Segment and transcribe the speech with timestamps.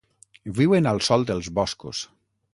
[0.59, 2.03] Viuen al sòl dels boscos.